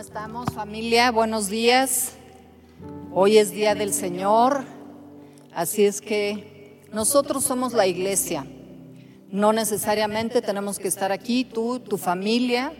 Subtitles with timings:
[0.00, 1.10] estamos familia?
[1.10, 2.12] Buenos días.
[3.12, 4.64] Hoy es Día del Señor,
[5.52, 8.46] así es que nosotros somos la iglesia.
[9.30, 12.72] No necesariamente tenemos que estar aquí, tú, tu familia,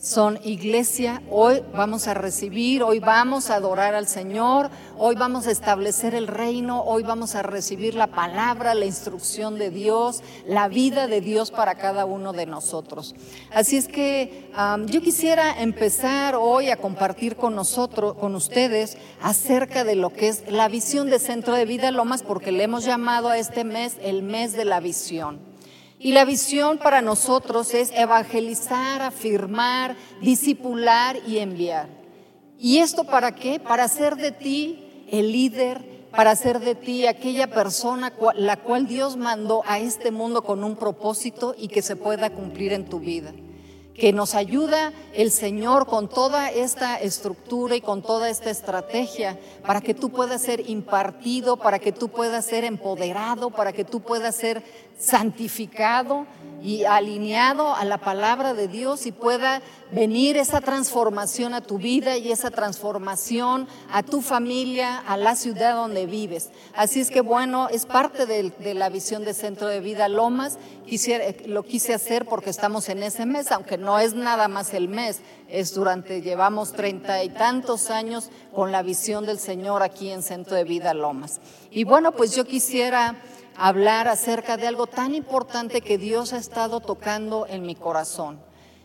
[0.00, 1.22] son iglesia.
[1.30, 6.28] Hoy vamos a recibir, hoy vamos a adorar al Señor, hoy vamos a establecer el
[6.28, 11.50] reino, hoy vamos a recibir la palabra, la instrucción de Dios, la vida de Dios
[11.50, 13.14] para cada uno de nosotros.
[13.52, 14.50] Así es que
[14.86, 20.50] yo quisiera empezar hoy a compartir con nosotros, con ustedes, acerca de lo que es
[20.50, 24.22] la visión de Centro de Vida Lomas, porque le hemos llamado a este mes el
[24.22, 25.47] mes de la visión.
[25.98, 31.88] Y la visión para nosotros es evangelizar, afirmar, disipular y enviar.
[32.58, 33.58] ¿Y esto para qué?
[33.58, 39.16] Para hacer de ti el líder, para hacer de ti aquella persona la cual Dios
[39.16, 43.32] mandó a este mundo con un propósito y que se pueda cumplir en tu vida
[43.98, 49.80] que nos ayuda el Señor con toda esta estructura y con toda esta estrategia para
[49.80, 54.36] que tú puedas ser impartido, para que tú puedas ser empoderado, para que tú puedas
[54.36, 54.62] ser
[54.98, 56.26] santificado
[56.62, 62.16] y alineado a la palabra de Dios y pueda venir esa transformación a tu vida
[62.16, 66.50] y esa transformación a tu familia, a la ciudad donde vives.
[66.74, 70.58] Así es que bueno, es parte de, la visión de Centro de Vida Lomas.
[70.86, 74.88] Quisiera, lo quise hacer porque estamos en ese mes, aunque no es nada más el
[74.88, 80.22] mes, es durante, llevamos treinta y tantos años con la visión del Señor aquí en
[80.22, 81.40] Centro de Vida Lomas.
[81.70, 83.16] Y bueno, pues yo quisiera
[83.58, 88.40] hablar acerca de algo tan importante que Dios ha estado tocando en mi corazón.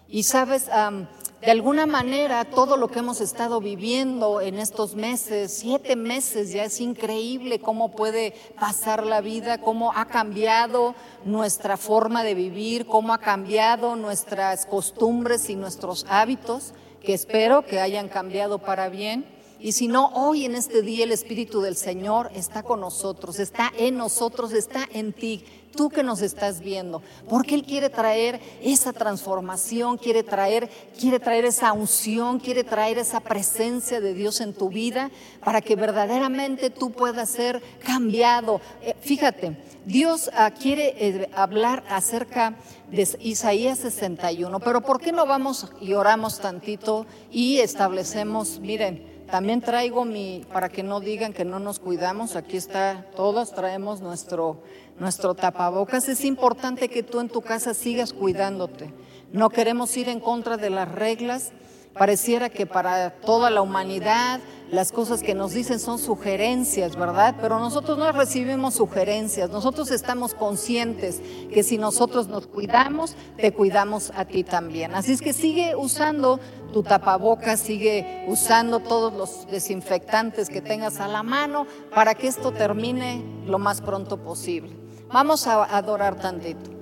[0.08, 5.96] Y sabes, de alguna manera todo lo que hemos estado viviendo en estos meses, siete
[5.96, 12.34] meses, ya es increíble cómo puede pasar la vida, cómo ha cambiado nuestra forma de
[12.34, 18.90] vivir, cómo ha cambiado nuestras costumbres y nuestros hábitos, que espero que hayan cambiado para
[18.90, 19.26] bien.
[19.63, 23.72] Y si no, hoy en este día el Espíritu del Señor está con nosotros, está
[23.78, 28.91] en nosotros, está en ti, tú que nos estás viendo, porque Él quiere traer esa
[28.91, 30.69] transformación, quiere traer,
[31.00, 35.78] quiere traer esa unción, quiere traer esa presencia de Dios en tu vida para que
[35.78, 38.59] verdaderamente tú puedas ser cambiado.
[38.81, 42.57] Eh, fíjate, Dios ah, quiere eh, hablar acerca
[42.91, 49.62] de Isaías 61, pero ¿por qué no vamos y oramos tantito y establecemos, miren, también
[49.62, 54.62] traigo mi, para que no digan que no nos cuidamos, aquí está, todos traemos nuestro,
[55.00, 56.08] nuestro tapabocas.
[56.08, 58.94] Es importante que tú en tu casa sigas cuidándote.
[59.32, 61.52] No queremos ir en contra de las reglas.
[61.96, 64.40] Pareciera que para toda la humanidad
[64.70, 67.36] las cosas que nos dicen son sugerencias, ¿verdad?
[67.42, 71.22] Pero nosotros no recibimos sugerencias, nosotros estamos conscientes
[71.54, 74.96] que si nosotros nos cuidamos, te cuidamos a ti también.
[74.96, 76.40] Así es que sigue usando
[76.73, 82.51] tu tapabocas, sigue usando todos los desinfectantes que tengas a la mano para que esto
[82.51, 84.75] termine lo más pronto posible.
[85.09, 86.72] Vamos a adorar tantito.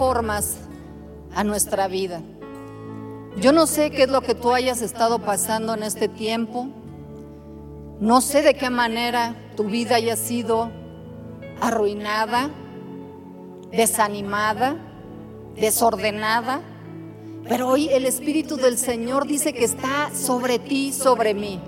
[0.00, 0.56] Formas
[1.34, 2.22] a nuestra vida.
[3.36, 6.68] Yo no sé qué es lo que tú hayas estado pasando en este tiempo.
[8.00, 10.70] No sé de qué manera tu vida haya sido
[11.60, 12.48] arruinada,
[13.72, 14.76] desanimada,
[15.56, 16.62] desordenada.
[17.46, 21.60] Pero hoy el Espíritu del Señor dice que está sobre ti, sobre mí,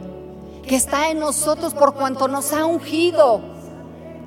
[0.66, 3.42] que está en nosotros por cuanto nos ha ungido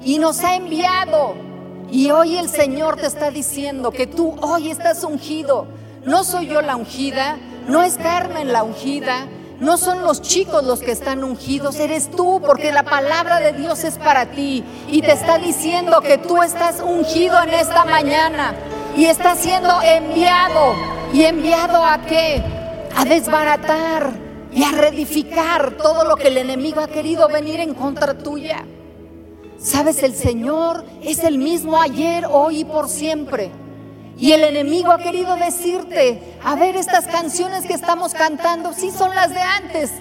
[0.04, 1.45] y nos ha enviado.
[1.92, 5.68] Y hoy el Señor te está diciendo que tú hoy estás ungido.
[6.04, 7.38] No soy yo la ungida,
[7.68, 9.28] no es Carmen la ungida,
[9.60, 13.84] no son los chicos los que están ungidos, eres tú, porque la palabra de Dios
[13.84, 14.64] es para ti.
[14.90, 18.54] Y te está diciendo que tú estás ungido en esta mañana
[18.98, 20.74] y estás siendo enviado.
[21.14, 22.44] ¿Y enviado a qué?
[22.96, 24.12] A desbaratar
[24.54, 28.66] y a reedificar todo lo que el enemigo ha querido venir en contra tuya.
[29.60, 33.52] Sabes, el Señor es el mismo ayer, hoy y por siempre.
[34.18, 39.14] Y el enemigo ha querido decirte, a ver, estas canciones que estamos cantando, sí son
[39.14, 39.92] las de antes.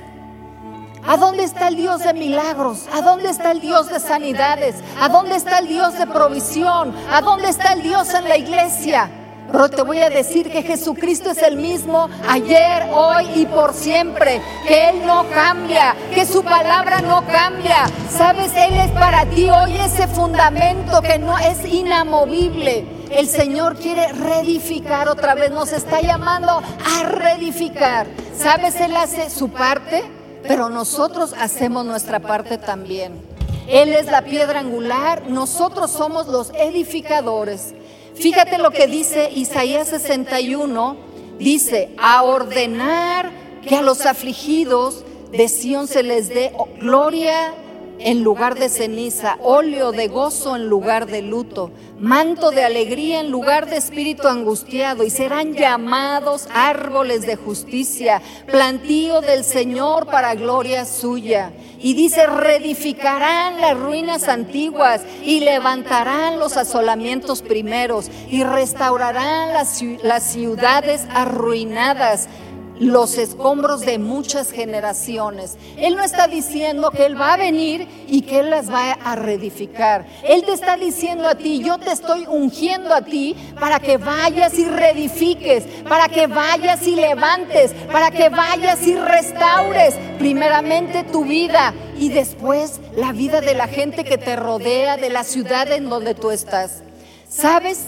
[1.06, 2.86] ¿A dónde está el Dios de milagros?
[2.92, 4.76] ¿A dónde está el Dios de sanidades?
[5.00, 6.94] ¿A dónde está el Dios de provisión?
[7.10, 9.10] ¿A dónde está el Dios en la iglesia?
[9.50, 14.40] Pero te voy a decir que Jesucristo es el mismo ayer, hoy y por siempre.
[14.66, 17.86] Que Él no cambia, que su palabra no cambia.
[18.10, 22.86] Sabes, Él es para ti hoy ese fundamento que no es inamovible.
[23.10, 28.06] El Señor quiere reedificar otra vez, nos está llamando a reedificar.
[28.36, 28.80] ¿Sabes?
[28.80, 30.02] Él hace su parte,
[30.42, 33.34] pero nosotros hacemos nuestra parte también.
[33.68, 37.74] Él es la piedra angular, nosotros somos los edificadores.
[38.14, 40.96] Fíjate lo que dice Isaías 61,
[41.38, 43.30] dice, a ordenar
[43.66, 47.54] que a los afligidos de Sión se les dé gloria
[47.98, 53.30] en lugar de ceniza, óleo de gozo en lugar de luto, manto de alegría en
[53.30, 60.84] lugar de espíritu angustiado, y serán llamados árboles de justicia, plantío del Señor para gloria
[60.84, 61.52] suya.
[61.80, 70.22] Y dice, reedificarán las ruinas antiguas y levantarán los asolamientos primeros y restaurarán las, las
[70.22, 72.28] ciudades arruinadas
[72.78, 75.56] los escombros de muchas generaciones.
[75.76, 79.16] Él no está diciendo que Él va a venir y que Él las va a
[79.16, 80.06] reedificar.
[80.24, 84.58] Él te está diciendo a ti, yo te estoy ungiendo a ti para que vayas
[84.58, 91.74] y reedifiques, para que vayas y levantes, para que vayas y restaures primeramente tu vida
[91.98, 96.14] y después la vida de la gente que te rodea, de la ciudad en donde
[96.14, 96.82] tú estás.
[97.28, 97.86] ¿Sabes?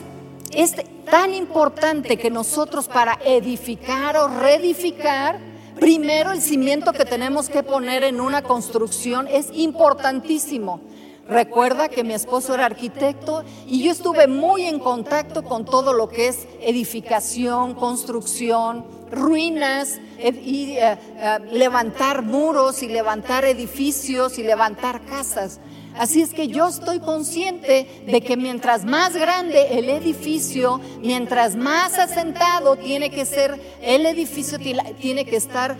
[0.53, 0.75] Es
[1.11, 5.39] tan importante que nosotros para edificar o reedificar,
[5.79, 10.81] primero el cimiento que tenemos que poner en una construcción es importantísimo.
[11.29, 16.09] Recuerda que mi esposo era arquitecto y yo estuve muy en contacto con todo lo
[16.09, 25.05] que es edificación, construcción, ruinas, y eh, eh, levantar muros y levantar edificios y levantar
[25.05, 25.61] casas.
[25.99, 31.99] Así es que yo estoy consciente de que mientras más grande el edificio, mientras más
[31.99, 35.77] asentado tiene que ser el edificio, tiene que estar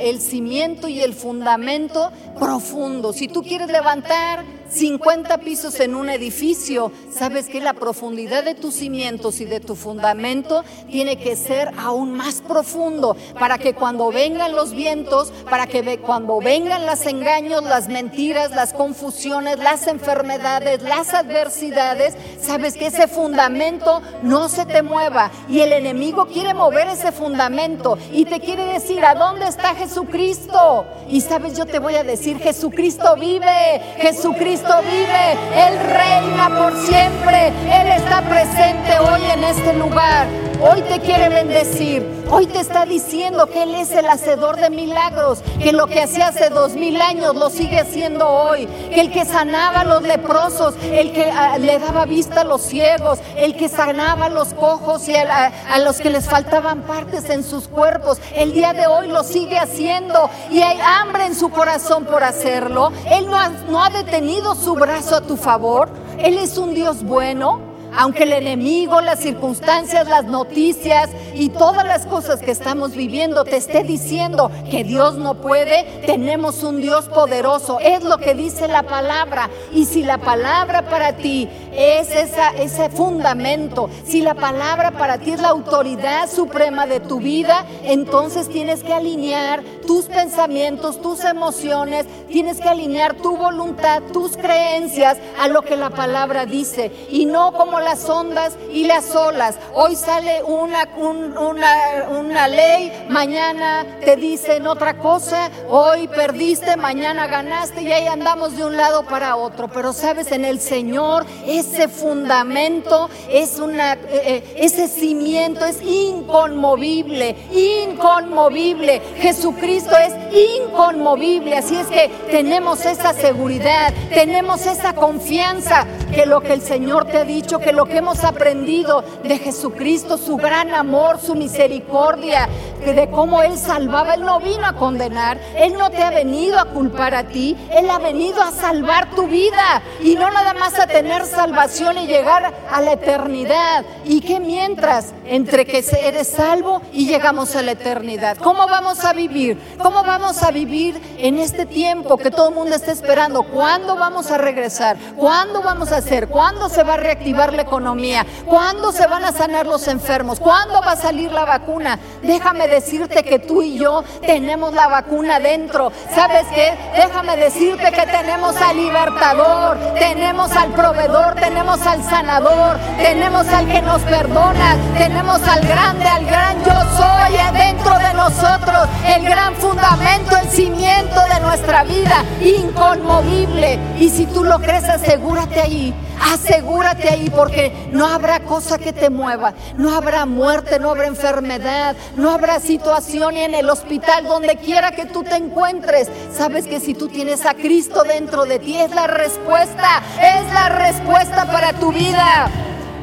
[0.00, 3.12] el cimiento y el fundamento profundo.
[3.12, 8.74] Si tú quieres levantar 50 pisos en un edificio, sabes que la profundidad de tus
[8.74, 14.54] cimientos y de tu fundamento tiene que ser aún más profundo para que cuando vengan
[14.54, 21.14] los vientos, para que cuando vengan los engaños, las mentiras, las confusiones, las enfermedades, las
[21.14, 25.30] adversidades, sabes que ese fundamento no se te mueva.
[25.48, 30.86] Y el enemigo quiere mover ese fundamento y te quiere decir, ¿a dónde está Jesucristo?
[31.08, 36.74] Y sabes, yo te voy a decir, Jesucristo vive, Jesucristo Cristo vive, Él reina por
[36.86, 40.45] siempre, Él está presente hoy en este lugar.
[40.60, 42.24] Hoy te quiere bendecir.
[42.30, 46.28] Hoy te está diciendo que Él es el hacedor de milagros, que lo que hacía
[46.28, 50.74] hace dos mil años lo sigue haciendo hoy, que el que sanaba a los leprosos,
[50.82, 55.06] el que ah, le daba vista a los ciegos, el que sanaba a los cojos
[55.08, 55.52] y a,
[55.84, 60.30] los que les faltaban partes en sus cuerpos, el día de hoy lo sigue haciendo
[60.50, 62.92] y hay hambre en su corazón por hacerlo.
[63.10, 63.36] Él no
[63.68, 65.90] no ha detenido su brazo a tu favor.
[66.18, 72.06] Él es un Dios bueno aunque el enemigo, las circunstancias, las noticias y todas las
[72.06, 77.78] cosas que estamos viviendo te esté diciendo que Dios no puede, tenemos un Dios poderoso.
[77.80, 79.50] Es lo que dice la palabra.
[79.72, 85.32] Y si la palabra para ti es esa, ese fundamento, si la palabra para ti
[85.32, 92.06] es la autoridad suprema de tu vida, entonces tienes que alinear tus pensamientos, tus emociones,
[92.28, 97.52] tienes que alinear tu voluntad, tus creencias a lo que la palabra dice y no
[97.52, 99.56] como las ondas y las olas.
[99.74, 101.72] Hoy sale una, un- una,
[102.10, 108.64] una ley, mañana te dicen otra cosa, hoy perdiste, mañana ganaste y ahí andamos de
[108.64, 109.68] un lado para otro.
[109.68, 117.36] Pero sabes, en el Señor ese fundamento es una, eh, eh, ese cimiento es inconmovible,
[117.52, 119.00] inconmovible.
[119.18, 126.52] Jesucristo es inconmovible, así es que tenemos esa seguridad, tenemos esa confianza que lo que
[126.52, 131.34] el Señor te ha dicho, lo que hemos aprendido de Jesucristo, su gran amor, su
[131.34, 132.48] misericordia,
[132.84, 136.58] que de cómo Él salvaba, Él no vino a condenar, Él no te ha venido
[136.58, 140.78] a culpar a ti, Él ha venido a salvar tu vida y no nada más
[140.78, 143.84] a tener salvación y llegar a la eternidad.
[144.04, 149.12] Y que mientras, entre que eres salvo y llegamos a la eternidad, ¿cómo vamos a
[149.12, 149.58] vivir?
[149.82, 153.42] ¿Cómo vamos a vivir en este tiempo que todo el mundo está esperando?
[153.42, 154.96] ¿Cuándo vamos a regresar?
[155.16, 156.28] ¿Cuándo vamos a hacer?
[156.28, 158.26] ¿Cuándo se va a reactivar la economía?
[158.46, 160.38] ¿Cuándo se van a sanar los enfermos?
[160.38, 161.98] ¿Cuándo va a salir la vacuna?
[162.22, 165.90] Déjame decirte que tú y yo tenemos la vacuna dentro.
[166.14, 166.72] ¿Sabes qué?
[166.94, 173.82] Déjame decirte que tenemos al libertador, tenemos al proveedor, tenemos al sanador, tenemos al que
[173.82, 180.36] nos perdona, tenemos al grande, al gran yo soy dentro de nosotros, el gran fundamento,
[180.36, 183.78] el cimiento de nuestra vida, inconmovible.
[183.98, 185.94] Y si tú lo crees, asegúrate ahí.
[186.32, 191.94] Asegúrate ahí porque no habrá cosa que te mueva, no habrá muerte, no habrá enfermedad,
[192.16, 196.10] no habrá situación en el hospital, donde quiera que tú te encuentres.
[196.36, 200.70] Sabes que si tú tienes a Cristo dentro de ti es la respuesta, es la
[200.70, 202.50] respuesta para tu vida.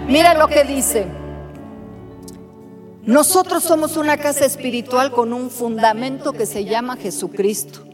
[0.07, 1.05] Mira lo que dice.
[3.03, 7.85] Nosotros somos una casa espiritual con un fundamento que se llama Jesucristo.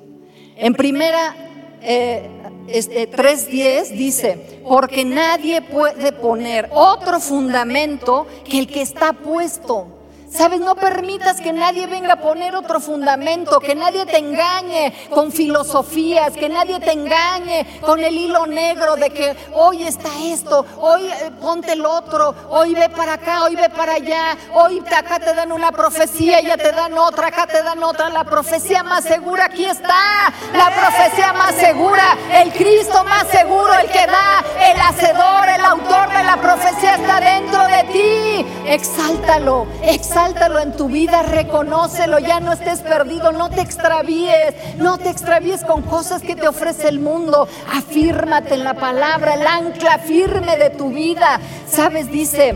[0.56, 1.36] En primera
[1.84, 2.39] eh,
[2.74, 9.99] este, 3.10 dice, porque nadie puede poner otro fundamento que el que está puesto.
[10.32, 15.32] Sabes, no permitas que nadie venga a poner otro fundamento, que nadie te engañe con
[15.32, 21.08] filosofías, que nadie te engañe con el hilo negro de que hoy está esto, hoy
[21.08, 25.34] eh, ponte el otro, hoy ve para acá, hoy ve para allá, hoy acá te
[25.34, 28.10] dan una profecía, ya te dan otra, acá te dan otra.
[28.10, 33.90] La profecía más segura aquí está, la profecía más segura, el Cristo más seguro, el
[33.90, 38.46] que da, el hacedor, el autor de la profecía está dentro de ti.
[38.68, 40.19] Exáltalo, exáltalo
[40.62, 45.82] en tu vida, reconócelo, ya no estés perdido, no te extravíes, no te extravíes con
[45.82, 47.48] cosas que te ofrece el mundo.
[47.74, 51.40] Afírmate en la palabra, el ancla firme de tu vida.
[51.68, 52.56] Sabes, dice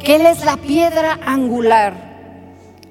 [0.00, 1.94] que Él es la piedra angular.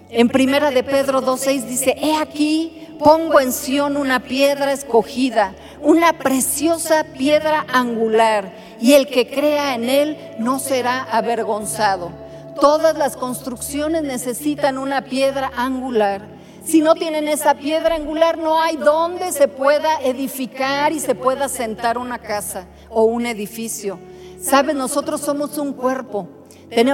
[0.09, 6.13] En primera de Pedro 2.6 dice, he aquí, pongo en Sión una piedra escogida, una
[6.13, 12.20] preciosa piedra angular, y el que crea en él no será avergonzado.
[12.61, 16.21] Todas las construcciones necesitan una piedra angular.
[16.63, 21.49] Si no tienen esa piedra angular, no hay donde se pueda edificar y se pueda
[21.49, 23.97] sentar una casa o un edificio.
[24.39, 26.27] Sabes, nosotros somos un cuerpo.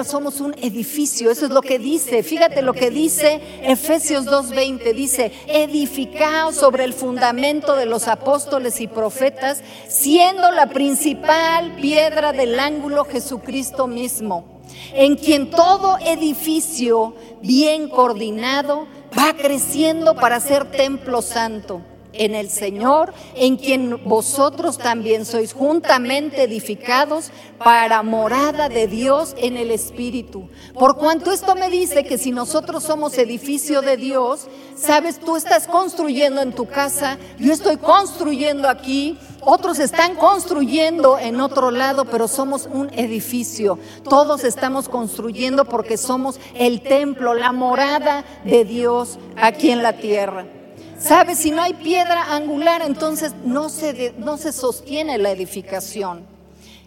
[0.06, 2.24] Somos un edificio, eso es lo que dice.
[2.24, 4.96] Fíjate lo que dice Efesios 2.20.
[4.96, 12.58] Dice, edificados sobre el fundamento de los apóstoles y profetas, siendo la principal piedra del
[12.60, 14.57] ángulo Jesucristo mismo,
[14.94, 21.82] en quien todo edificio bien coordinado va creciendo para ser templo santo
[22.18, 29.58] en el Señor, en quien vosotros también sois juntamente edificados para morada de Dios en
[29.58, 30.50] el Espíritu.
[30.74, 35.68] Por cuanto esto me dice que si nosotros somos edificio de Dios, sabes, tú estás
[35.68, 42.28] construyendo en tu casa, yo estoy construyendo aquí, otros están construyendo en otro lado, pero
[42.28, 43.80] somos un edificio.
[44.04, 50.57] Todos estamos construyendo porque somos el templo, la morada de Dios aquí en la tierra.
[51.00, 51.40] ¿Sabes?
[51.40, 56.26] Si no hay piedra angular, entonces no se, no se sostiene la edificación.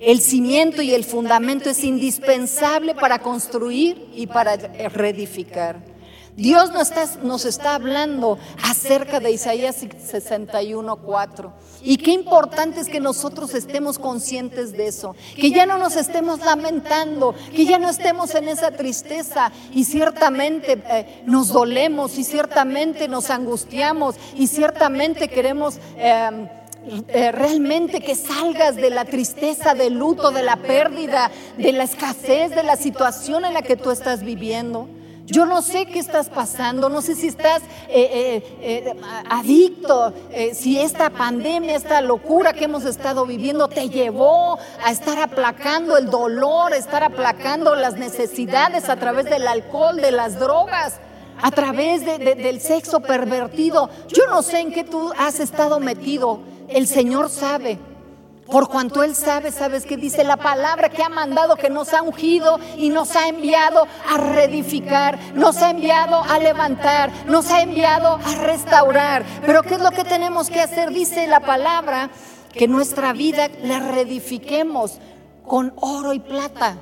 [0.00, 5.76] El cimiento y el fundamento es indispensable para construir y para reedificar.
[6.40, 11.52] Dios nos está, nos está hablando acerca de Isaías 61.4.
[11.82, 16.40] Y qué importante es que nosotros estemos conscientes de eso, que ya no nos estemos
[16.40, 23.06] lamentando, que ya no estemos en esa tristeza y ciertamente eh, nos dolemos y ciertamente
[23.06, 25.76] nos angustiamos y ciertamente queremos...
[25.98, 26.56] eh,
[27.08, 32.52] eh, realmente que salgas de la tristeza, del luto, de la pérdida, de la escasez,
[32.52, 34.88] de la situación en la que tú estás viviendo.
[35.30, 38.94] Yo no sé qué estás pasando, no sé si estás eh, eh, eh,
[39.28, 40.12] adicto,
[40.52, 46.10] si esta pandemia, esta locura que hemos estado viviendo te llevó a estar aplacando el
[46.10, 50.94] dolor, estar aplacando las necesidades a través del alcohol, de las drogas,
[51.40, 53.88] a través del sexo pervertido.
[54.08, 57.78] Yo no sé en qué tú has estado metido, el Señor sabe.
[58.50, 60.24] Por cuanto Él sabe, ¿sabes qué dice?
[60.24, 65.18] La palabra que ha mandado, que nos ha ungido y nos ha enviado a reedificar,
[65.34, 69.24] nos ha enviado a levantar, nos ha enviado a restaurar.
[69.46, 70.90] Pero ¿qué es lo que tenemos que hacer?
[70.90, 72.10] Dice la palabra
[72.52, 74.98] que nuestra vida la reedifiquemos
[75.46, 76.76] con oro y plata.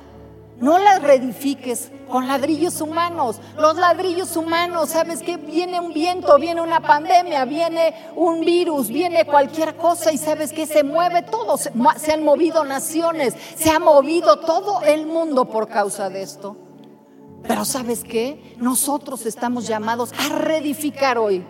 [0.59, 3.39] No la reedifiques con ladrillos humanos.
[3.57, 5.37] Los ladrillos humanos, ¿sabes qué?
[5.37, 10.65] Viene un viento, viene una pandemia, viene un virus, viene cualquier cosa y ¿sabes qué?
[10.65, 11.57] Se mueve todo.
[11.57, 16.57] Se, se han movido naciones, se ha movido todo el mundo por causa de esto.
[17.47, 18.55] Pero ¿sabes qué?
[18.57, 21.45] Nosotros estamos llamados a reedificar hoy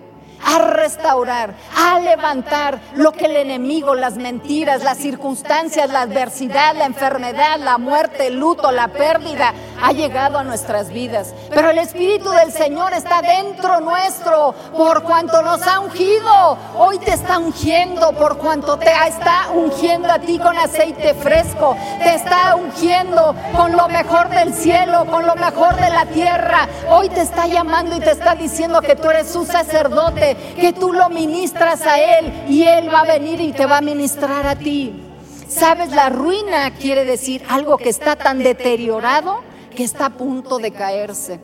[0.46, 6.86] a restaurar, a levantar lo que el enemigo, las mentiras, las circunstancias, la adversidad, la
[6.86, 11.34] enfermedad, la muerte, el luto, la pérdida, ha llegado a nuestras vidas.
[11.50, 16.58] Pero el Espíritu del Señor está dentro nuestro por cuanto nos ha ungido.
[16.78, 21.76] Hoy te está ungiendo por cuanto te está ungiendo a ti con aceite fresco.
[22.02, 26.68] Te está ungiendo con lo mejor del cielo, con lo mejor de la tierra.
[26.90, 30.94] Hoy te está llamando y te está diciendo que tú eres su sacerdote que tú
[30.94, 34.56] lo ministras a Él y Él va a venir y te va a ministrar a
[34.56, 35.04] ti.
[35.48, 35.92] ¿Sabes?
[35.92, 39.42] La ruina quiere decir algo que está tan deteriorado
[39.76, 41.40] que está a punto de caerse.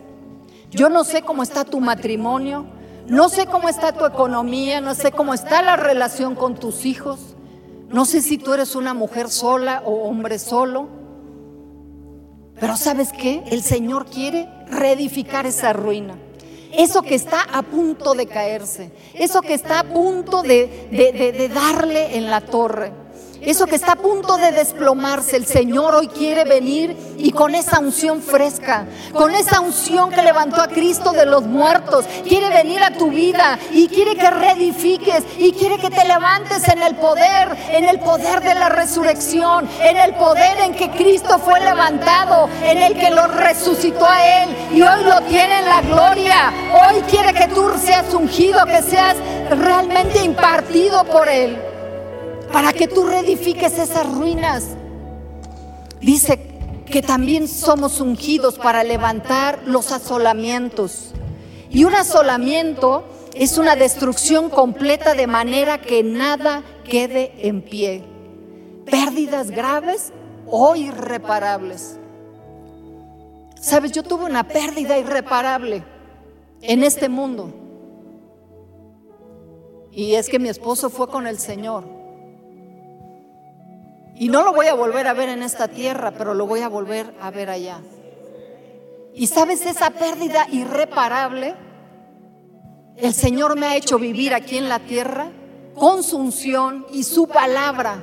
[0.69, 2.65] Yo no sé cómo está tu matrimonio,
[3.07, 7.35] no sé cómo está tu economía, no sé cómo está la relación con tus hijos,
[7.87, 10.89] no sé si tú eres una mujer sola o hombre solo,
[12.59, 13.43] pero ¿sabes qué?
[13.47, 16.15] El Señor quiere reedificar esa ruina
[16.77, 22.29] eso que está a punto de caerse, eso que está a punto de, darle en
[22.29, 23.04] la torre.
[23.45, 27.79] Eso que está a punto de desplomarse, el Señor hoy quiere venir y con esa
[27.79, 32.97] unción fresca, con esa unción que levantó a Cristo de los muertos, quiere venir a
[32.97, 37.83] tu vida y quiere que reedifiques y quiere que te levantes en el poder, en
[37.83, 42.97] el poder de la resurrección, en el poder en que Cristo fue levantado, en el
[42.97, 46.51] que lo resucitó a Él y hoy lo tiene en la gloria.
[46.73, 49.17] Hoy quiere que tú seas ungido, que seas
[49.51, 51.74] realmente impartido por Él
[52.51, 54.69] para que tú reedifiques esas ruinas.
[56.01, 56.55] Dice
[56.85, 61.11] que también somos ungidos para levantar los asolamientos.
[61.69, 63.03] Y un asolamiento
[63.33, 68.03] es una destrucción completa de manera que nada quede en pie.
[68.85, 70.13] Pérdidas graves
[70.47, 71.97] o irreparables.
[73.59, 75.83] Sabes, yo tuve una pérdida irreparable
[76.61, 77.51] en este mundo.
[79.91, 81.94] Y es que mi esposo fue con el Señor.
[84.17, 86.69] Y no lo voy a volver a ver en esta tierra, pero lo voy a
[86.69, 87.81] volver a ver allá.
[89.13, 91.53] Y sabes, esa pérdida irreparable,
[92.95, 95.31] el Señor me ha hecho vivir aquí en la tierra
[95.73, 98.01] con su unción y su palabra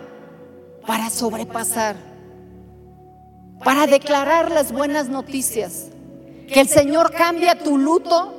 [0.86, 1.96] para sobrepasar,
[3.64, 5.88] para declarar las buenas noticias.
[6.46, 8.34] Que el Señor cambia tu luto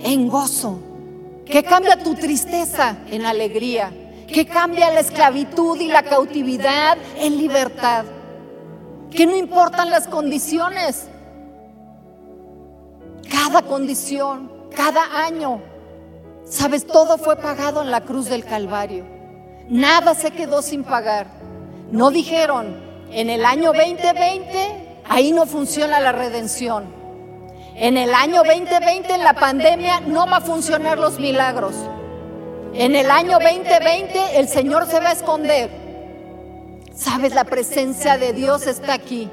[0.00, 0.80] en gozo,
[1.46, 3.92] que cambia tu tristeza en alegría
[4.26, 8.04] que cambia la esclavitud y la cautividad en libertad,
[9.10, 11.08] que no importan las condiciones,
[13.30, 15.60] cada condición, cada año,
[16.44, 19.04] sabes, todo fue pagado en la cruz del Calvario,
[19.68, 21.26] nada se quedó sin pagar.
[21.90, 22.76] No dijeron,
[23.10, 26.84] en el año 2020, ahí no funciona la redención.
[27.76, 31.74] En el año 2020, en la pandemia, no va a funcionar los milagros.
[32.76, 35.70] En el año 2020 el Señor se va a esconder.
[36.92, 39.30] Sabes, la presencia de Dios está aquí.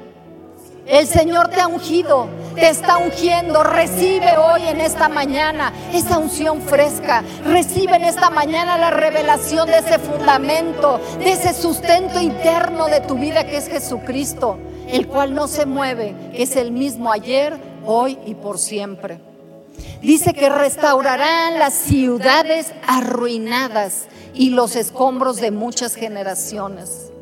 [0.86, 3.64] El Señor te ha ungido, te está ungiendo.
[3.64, 7.24] Recibe hoy en esta mañana esa unción fresca.
[7.44, 13.16] Recibe en esta mañana la revelación de ese fundamento, de ese sustento interno de tu
[13.16, 18.36] vida que es Jesucristo, el cual no se mueve, es el mismo ayer, hoy y
[18.36, 19.31] por siempre.
[20.02, 27.12] Dice que restaurarán las ciudades arruinadas y los escombros de muchas generaciones.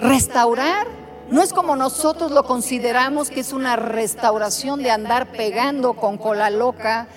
[0.00, 0.86] Restaurar
[1.30, 6.48] no es como nosotros lo consideramos que es una restauración de andar pegando con cola
[6.50, 7.08] loca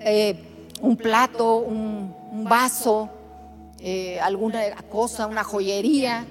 [0.00, 2.12] eh, un plato, un,
[2.44, 3.08] vaso,
[3.78, 6.26] eh, alguna cosa, una joyería.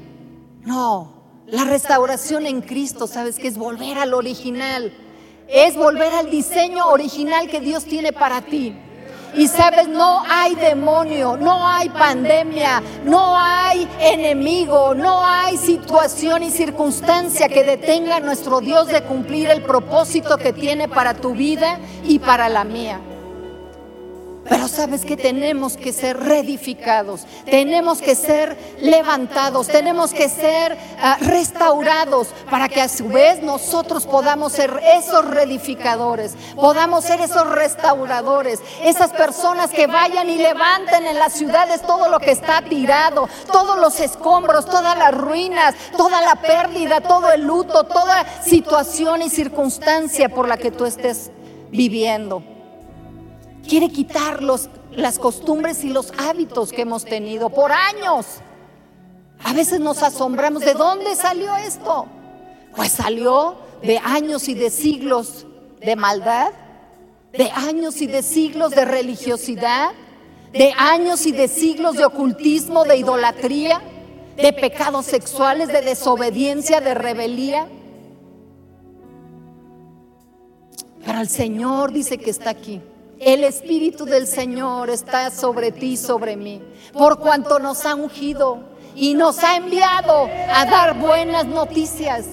[0.64, 1.14] No,
[1.48, 3.48] la restauración en Cristo, ¿sabes qué?
[3.48, 4.92] Es volver al original
[5.52, 8.74] es volver al diseño original que Dios tiene para ti.
[9.34, 16.52] Y sabes, no hay demonio, no hay pandemia, no hay enemigo, no hay situación y
[16.52, 21.80] circunstancia que detenga a nuestro Dios de cumplir el propósito que tiene para tu vida
[22.04, 23.00] y para la mía.
[24.52, 31.16] Pero sabes que tenemos que ser reedificados, tenemos que ser levantados, tenemos que ser ah,
[31.22, 38.60] restaurados para que a su vez nosotros podamos ser esos reedificadores, podamos ser esos restauradores,
[38.84, 43.80] esas personas que vayan y levanten en las ciudades todo lo que está tirado, todos
[43.80, 50.28] los escombros, todas las ruinas, toda la pérdida, todo el luto, toda situación y circunstancia
[50.28, 51.32] por la que tú estés
[51.70, 52.44] viviendo.
[53.68, 58.26] Quiere quitar las costumbres y los hábitos que hemos tenido por años.
[59.44, 62.06] A veces nos asombramos, ¿de dónde salió esto?
[62.76, 65.46] Pues salió de años y de siglos
[65.80, 66.52] de maldad,
[67.34, 69.92] de años y de siglos de religiosidad,
[70.52, 73.82] de años y de siglos de ocultismo, de idolatría,
[74.36, 77.68] de pecados sexuales, de desobediencia, de rebelía.
[81.06, 82.82] Pero el Señor dice que está aquí
[83.22, 86.60] el Espíritu del Señor está sobre ti, sobre mí,
[86.92, 88.64] por cuanto nos ha ungido
[88.96, 92.26] y nos ha enviado a dar buenas noticias.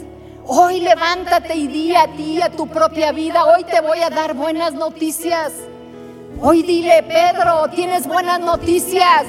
[0.47, 4.33] Hoy levántate y di a ti, a tu propia vida, hoy te voy a dar
[4.33, 5.53] buenas noticias.
[6.41, 9.27] Hoy dile, Pedro, tienes buenas noticias.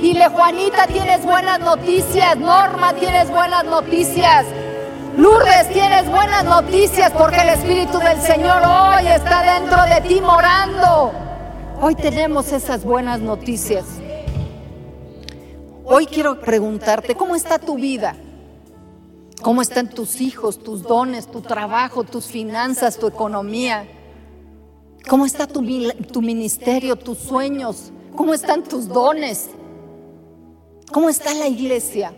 [0.00, 2.36] Dile, Juanita, tienes buenas noticias.
[2.36, 4.46] Norma, tienes buenas noticias.
[5.16, 11.12] Lourdes, tienes buenas noticias porque el Espíritu del Señor hoy está dentro de ti morando.
[11.80, 13.84] Hoy tenemos esas buenas noticias.
[15.84, 18.14] Hoy quiero preguntarte, ¿cómo está tu vida?
[19.42, 23.88] ¿Cómo están tus hijos, tus dones, tu trabajo, tus finanzas, tu economía?
[25.08, 25.64] ¿Cómo está tu,
[26.12, 27.90] tu ministerio, tus sueños?
[28.14, 29.50] ¿Cómo están tus dones?
[30.92, 32.14] ¿Cómo está la iglesia?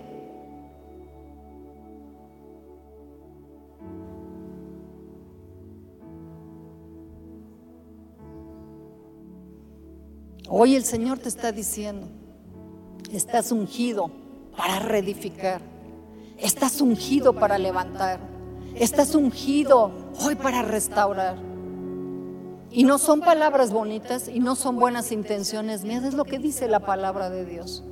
[10.55, 12.09] Hoy el Señor te está diciendo,
[13.11, 14.11] estás ungido
[14.55, 15.63] para reedificar,
[16.37, 18.21] estás ungido para levantar,
[18.75, 19.91] estás ungido
[20.23, 21.39] hoy para restaurar.
[22.71, 26.69] Y no son palabras bonitas y no son buenas intenciones mías, es lo que dice
[26.69, 27.83] la palabra de Dios.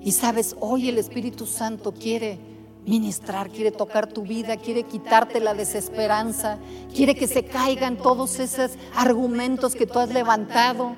[0.00, 2.40] Y sabes, hoy el Espíritu Santo quiere
[2.88, 6.58] ministrar, quiere tocar tu vida, quiere quitarte la desesperanza,
[6.94, 10.96] quiere que se caigan todos esos argumentos que tú has levantado.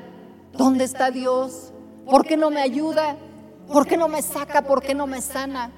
[0.52, 1.72] ¿Dónde está Dios?
[2.08, 3.16] ¿Por qué no me ayuda?
[3.72, 4.62] ¿Por qué no me saca?
[4.62, 5.72] ¿Por qué no me sana?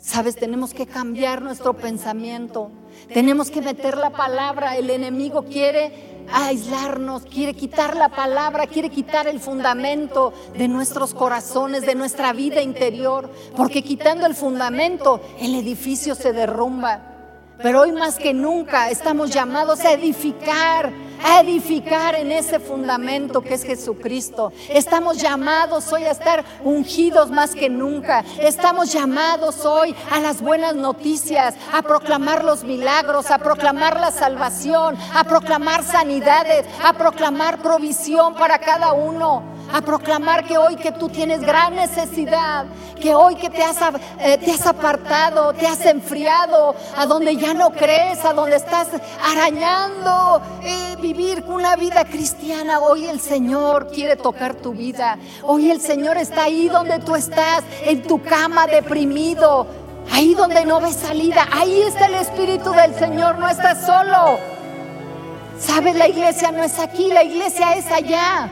[0.00, 2.70] Sabes, tenemos que cambiar nuestro pensamiento.
[3.12, 4.76] Tenemos que meter la palabra.
[4.76, 11.86] El enemigo quiere aislarnos, quiere quitar la palabra, quiere quitar el fundamento de nuestros corazones,
[11.86, 17.00] de nuestra vida interior, porque quitando el fundamento, el edificio se derrumba.
[17.62, 20.92] Pero hoy más que nunca estamos llamados a edificar,
[21.24, 24.52] a edificar en ese fundamento que es Jesucristo.
[24.68, 28.24] Estamos llamados hoy a estar ungidos más que nunca.
[28.40, 34.96] Estamos llamados hoy a las buenas noticias, a proclamar los milagros, a proclamar la salvación,
[35.14, 41.08] a proclamar sanidades, a proclamar provisión para cada uno a proclamar que hoy que tú
[41.08, 42.66] tienes gran necesidad,
[43.00, 43.78] que hoy que te has,
[44.20, 48.88] eh, te has apartado, te has enfriado, a donde ya no crees, a donde estás
[49.24, 55.18] arañando eh, vivir una vida cristiana, hoy el Señor quiere tocar tu vida.
[55.42, 59.66] Hoy el Señor está ahí donde tú estás, en tu cama deprimido,
[60.12, 64.38] ahí donde no ves salida, ahí está el Espíritu del Señor, no estás solo.
[65.58, 65.94] ¿Sabes?
[65.96, 68.50] La iglesia no es aquí, la iglesia es allá.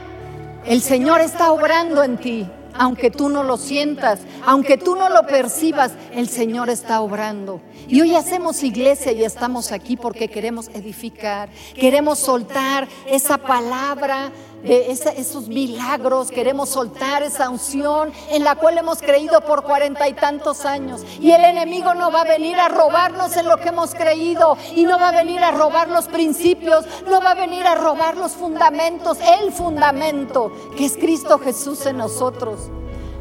[0.64, 5.26] El Señor está obrando en ti, aunque tú no lo sientas, aunque tú no lo
[5.26, 7.62] percibas, el Señor está obrando.
[7.88, 14.30] Y hoy hacemos iglesia y estamos aquí porque queremos edificar, queremos soltar esa palabra
[14.62, 20.12] de esos milagros, queremos soltar esa unción en la cual hemos creído por cuarenta y
[20.12, 21.02] tantos años.
[21.20, 24.84] Y el enemigo no va a venir a robarnos en lo que hemos creído y
[24.84, 28.32] no va a venir a robar los principios, no va a venir a robar los
[28.32, 32.70] fundamentos, el fundamento que es Cristo Jesús en nosotros.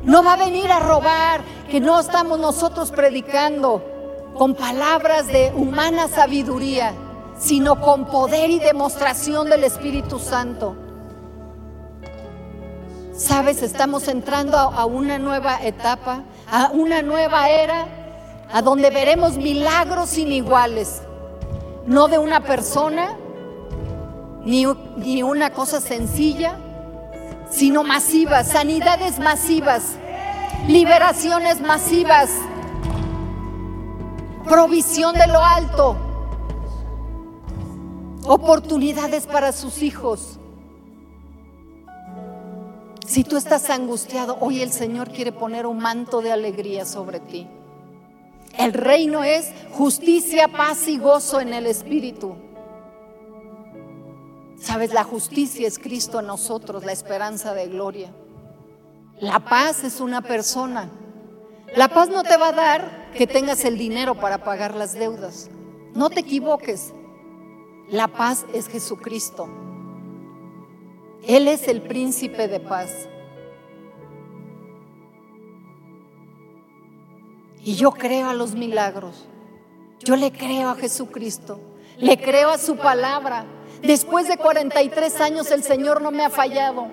[0.04, 3.84] No va a venir a robar que no estamos nosotros predicando
[4.38, 6.94] con palabras de humana sabiduría,
[7.38, 10.89] sino con poder y demostración del Espíritu Santo.
[13.20, 17.86] Sabes, estamos entrando a una nueva etapa, a una nueva era,
[18.50, 21.02] a donde veremos milagros iniguales.
[21.86, 23.18] no de una persona,
[24.46, 26.60] ni, ni una cosa sencilla,
[27.50, 29.98] sino masivas, sanidades masivas,
[30.70, 32.30] liberaciones masivas,
[34.46, 35.98] provisión de lo alto,
[38.24, 40.40] oportunidades para sus hijos.
[43.10, 47.48] Si tú estás angustiado, hoy el Señor quiere poner un manto de alegría sobre ti.
[48.56, 52.36] El reino es justicia, paz y gozo en el Espíritu.
[54.60, 58.14] Sabes, la justicia es Cristo en nosotros, la esperanza de gloria.
[59.20, 60.92] La paz es una persona.
[61.76, 65.50] La paz no te va a dar que tengas el dinero para pagar las deudas.
[65.96, 66.94] No te equivoques.
[67.90, 69.50] La paz es Jesucristo.
[71.28, 73.08] Él es el príncipe de paz.
[77.64, 79.28] Y yo creo a los milagros.
[80.00, 81.60] Yo le creo a Jesucristo.
[81.98, 83.46] Le creo a su palabra.
[83.82, 86.88] Después de 43 años el Señor no me ha fallado.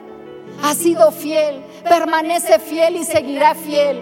[0.63, 4.01] Ha sido fiel, permanece fiel y seguirá fiel.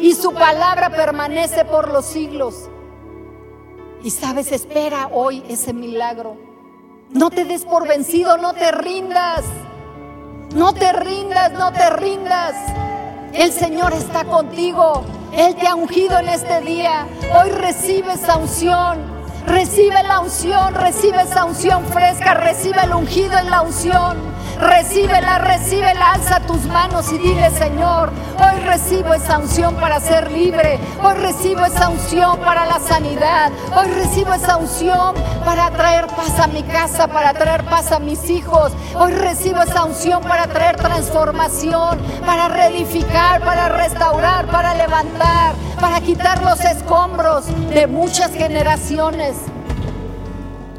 [0.00, 2.68] Y su palabra permanece por los siglos.
[4.02, 6.47] Y sabes, espera hoy ese milagro.
[7.12, 9.42] No te des por vencido, no te rindas.
[10.54, 12.54] No te rindas, no te rindas.
[13.32, 15.04] El Señor está contigo.
[15.32, 17.06] Él te ha ungido en este día.
[17.34, 18.98] Hoy recibe esa unción.
[19.46, 24.18] Recibe la unción, recibe esa unción fresca, recibe el ungido en la unción.
[24.60, 30.80] Recíbela, recíbela, alza tus manos y dile, Señor, hoy recibo esa unción para ser libre,
[31.00, 36.48] hoy recibo esa unción para la sanidad, hoy recibo esa unción para traer paz a
[36.48, 41.98] mi casa, para traer paz a mis hijos, hoy recibo esa unción para traer transformación,
[42.26, 49.36] para reedificar, para restaurar, para levantar, para quitar los escombros de muchas generaciones.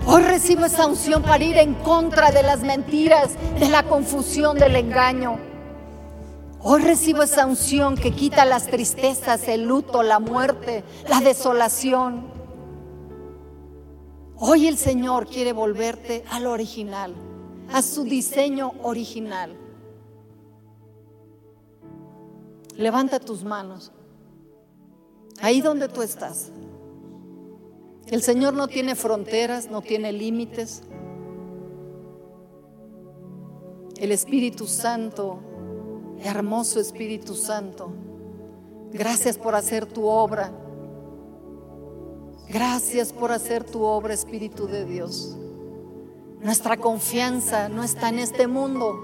[0.06, 4.76] Hoy recibo esa unción para ir en contra de las mentiras, de la confusión, del
[4.76, 5.38] engaño.
[6.62, 12.28] Hoy recibo esa unción que quita las tristezas, el luto, la muerte, la desolación.
[14.36, 17.14] Hoy el Señor quiere volverte al original,
[17.72, 19.56] a su diseño original.
[22.76, 23.92] Levanta tus manos.
[25.42, 26.52] Ahí donde tú estás.
[28.12, 30.82] El Señor no tiene fronteras, no tiene límites.
[33.98, 35.40] El Espíritu Santo,
[36.24, 37.92] hermoso Espíritu Santo,
[38.92, 40.52] gracias por hacer tu obra.
[42.48, 45.38] Gracias por hacer tu obra, Espíritu de Dios.
[46.42, 48.98] Nuestra confianza no está en este mundo.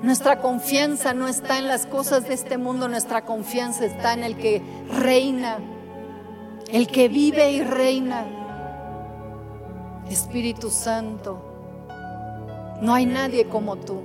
[0.00, 2.88] Nuestra confianza no está en las cosas de este mundo.
[2.88, 5.58] Nuestra confianza está en el que reina
[6.72, 8.26] el que vive y reina.
[10.08, 11.40] Espíritu Santo,
[12.80, 14.00] no hay nadie como tú.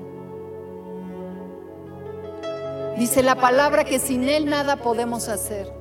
[2.97, 5.71] Dice la palabra que sin Él nada podemos hacer.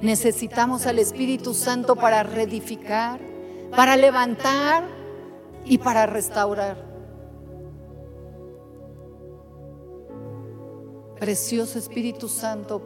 [0.00, 3.20] Necesitamos al Espíritu Santo para reedificar,
[3.76, 4.84] para levantar
[5.64, 6.88] y para restaurar.
[11.18, 12.80] Precioso Espíritu Santo,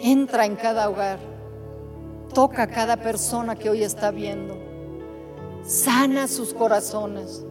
[0.00, 1.37] entra en cada hogar.
[2.32, 4.56] Toca a cada persona que hoy está viendo.
[5.64, 7.44] Sana sus corazones.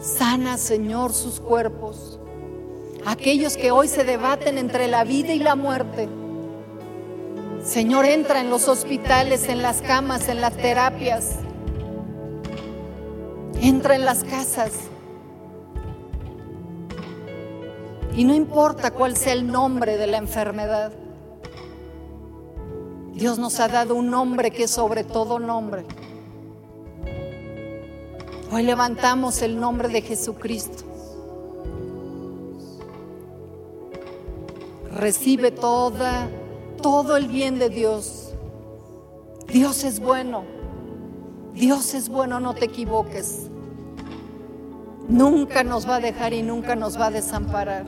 [0.00, 2.20] Sana, Señor, sus cuerpos.
[3.04, 6.08] Aquellos que hoy se debaten entre la vida y la muerte.
[7.64, 11.36] Señor, entra en los hospitales, en las camas, en las terapias.
[13.60, 14.72] Entra en las casas.
[18.16, 20.92] Y no importa cuál sea el nombre de la enfermedad.
[23.16, 25.86] Dios nos ha dado un nombre que es sobre todo nombre.
[28.52, 30.84] Hoy levantamos el nombre de Jesucristo.
[34.92, 36.28] Recibe toda,
[36.82, 38.34] todo el bien de Dios.
[39.48, 40.44] Dios es bueno.
[41.54, 43.48] Dios es bueno, no te equivoques.
[45.08, 47.86] Nunca nos va a dejar y nunca nos va a desamparar.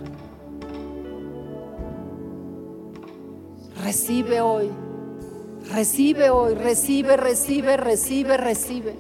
[3.85, 4.71] Recibe hoy
[5.70, 8.96] Recibe hoy, recibe, recibe, recibe, recibe.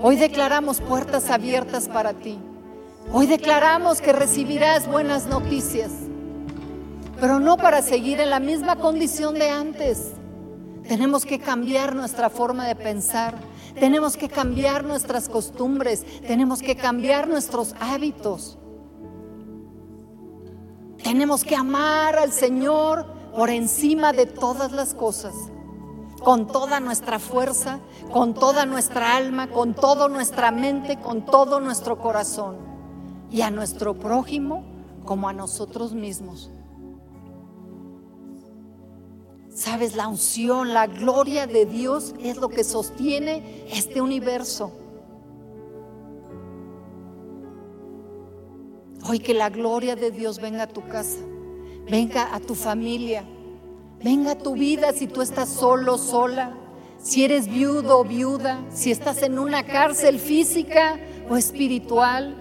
[0.00, 2.38] Hoy declaramos puertas abiertas para ti.
[3.12, 5.90] Hoy declaramos que recibirás buenas noticias,
[7.20, 10.12] pero no para seguir en la misma condición de antes.
[10.86, 13.34] Tenemos que cambiar nuestra forma de pensar,
[13.78, 18.56] tenemos que cambiar nuestras costumbres, tenemos que cambiar nuestros hábitos.
[21.02, 25.34] Tenemos que amar al Señor por encima de todas las cosas
[26.22, 27.80] con toda nuestra fuerza,
[28.12, 32.56] con toda nuestra alma, con toda nuestra mente, con todo nuestro corazón.
[33.30, 34.64] Y a nuestro prójimo
[35.04, 36.50] como a nosotros mismos.
[39.58, 44.72] Sabes, la unción, la gloria de Dios es lo que sostiene este universo.
[49.08, 51.18] Hoy que la gloria de Dios venga a tu casa,
[51.90, 53.24] venga a tu familia,
[54.02, 56.54] venga tu vida si tú estás solo, sola,
[56.98, 62.36] si eres viudo o viuda, si estás en una cárcel física o espiritual,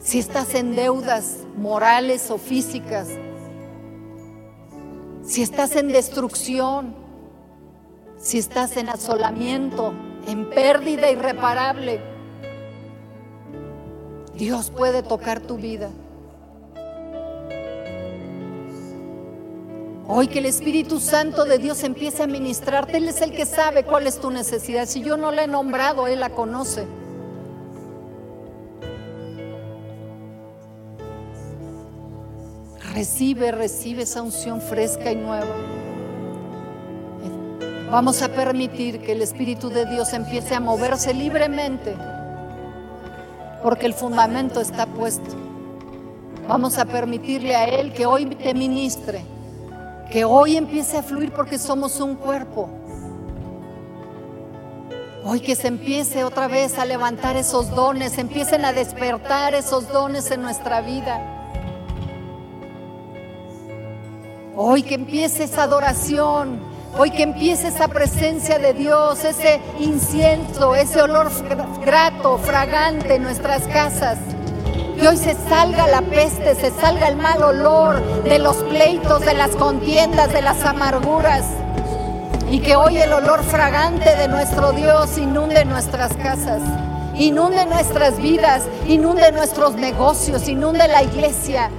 [0.00, 3.08] si estás en deudas morales o físicas,
[5.22, 6.94] si estás en destrucción,
[8.16, 9.92] si estás en asolamiento,
[10.26, 12.00] en pérdida irreparable,
[14.34, 15.90] Dios puede tocar tu vida.
[20.10, 23.84] Hoy que el Espíritu Santo de Dios empiece a ministrarte, Él es el que sabe
[23.84, 24.86] cuál es tu necesidad.
[24.86, 26.86] Si yo no la he nombrado, Él la conoce.
[32.94, 35.54] Recibe, recibe esa unción fresca y nueva.
[37.90, 41.94] Vamos a permitir que el Espíritu de Dios empiece a moverse libremente,
[43.62, 45.36] porque el fundamento está puesto.
[46.48, 49.22] Vamos a permitirle a Él que hoy te ministre,
[50.10, 52.70] que hoy empiece a fluir porque somos un cuerpo.
[55.24, 60.30] Hoy que se empiece otra vez a levantar esos dones, empiecen a despertar esos dones
[60.30, 61.20] en nuestra vida.
[64.56, 66.60] Hoy que empiece esa adoración,
[66.96, 71.30] hoy que empiece esa presencia de Dios, ese incienso, ese olor
[71.84, 74.18] grato, fragante en nuestras casas.
[74.98, 79.34] Que hoy se salga la peste, se salga el mal olor de los pleitos, de
[79.34, 81.44] las contiendas, de las amarguras.
[82.50, 86.62] Y que hoy el olor fragante de nuestro Dios inunde nuestras casas,
[87.14, 91.70] inunde nuestras vidas, inunde nuestros negocios, inunde la iglesia,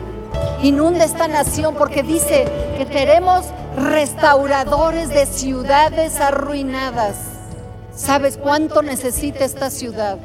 [0.62, 2.46] inunde esta nación, porque dice
[2.78, 7.16] que tenemos restauradores de ciudades arruinadas.
[7.94, 10.18] ¿Sabes cuánto necesita esta ciudad?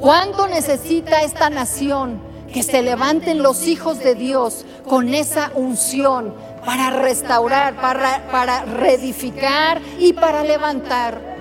[0.00, 2.27] ¿Cuánto necesita esta nación?
[2.52, 6.34] Que se levanten los hijos de Dios con esa unción
[6.64, 11.38] para restaurar, para, para reedificar y para levantar.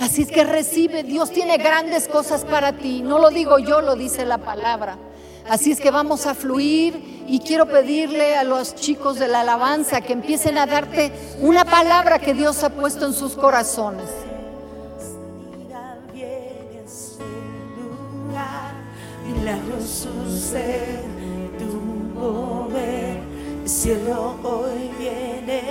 [0.00, 3.02] Así es que recibe, Dios tiene grandes cosas para ti.
[3.02, 4.98] No lo digo yo, lo dice la palabra.
[5.48, 10.00] Así es que vamos a fluir y quiero pedirle a los chicos de la alabanza
[10.00, 14.08] que empiecen a darte una palabra que Dios ha puesto en sus corazones.
[19.42, 21.02] Milagros sucede,
[21.58, 21.80] tu
[22.14, 23.18] mover,
[23.60, 25.62] el cielo hoy viene.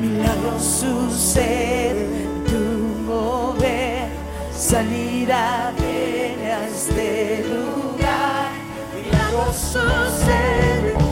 [0.00, 2.06] Milagros sucede,
[2.46, 4.08] tu mover,
[4.56, 8.48] salida viene a este lugar.
[9.04, 11.03] Milagros sucede,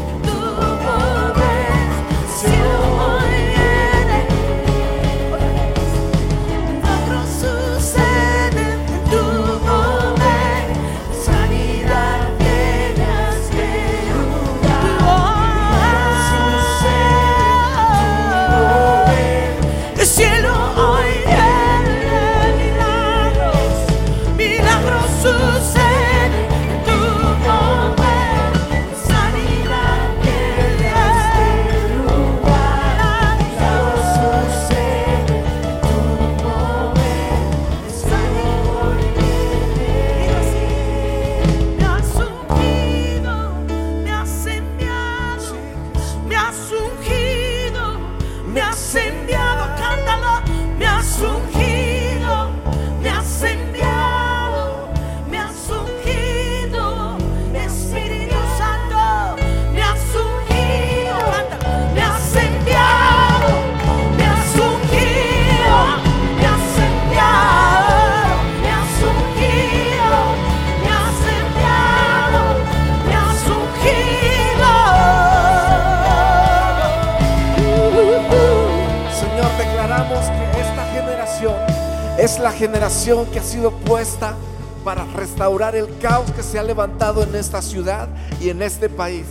[86.52, 89.24] se ha levantado en esta ciudad y en este país.